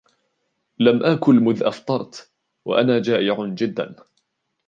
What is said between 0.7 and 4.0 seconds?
لم آكل مذ أفطرت، وأنا جائع جدا.